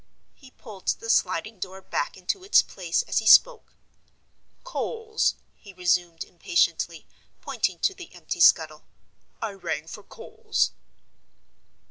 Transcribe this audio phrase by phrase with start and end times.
[0.33, 3.75] He pulled the sliding door back into its place as he spoke.
[4.63, 7.05] "Coals," he resumed, impatiently,
[7.39, 8.83] pointing to the empty scuttle.
[9.43, 10.71] "I rang for coals."